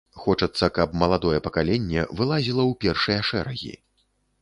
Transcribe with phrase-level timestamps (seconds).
[0.21, 3.73] Хочацца, каб маладое пакаленне вылазіла ў першыя шэрагі.